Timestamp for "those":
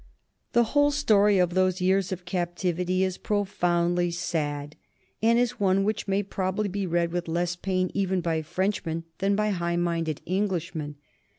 1.53-1.79